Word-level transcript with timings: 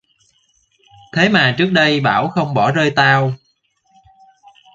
thế 1.15 1.29
mà 1.29 1.55
trước 1.57 1.69
đây 1.71 1.99
bảo 1.99 2.27
không 2.29 2.53
bỏ 2.53 2.71
rơi 2.71 2.91
tao 2.95 3.33